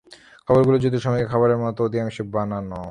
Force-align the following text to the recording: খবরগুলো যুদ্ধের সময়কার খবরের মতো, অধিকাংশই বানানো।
খবরগুলো 0.47 0.77
যুদ্ধের 0.77 1.03
সময়কার 1.05 1.31
খবরের 1.33 1.59
মতো, 1.63 1.79
অধিকাংশই 1.83 2.25
বানানো। 2.33 2.79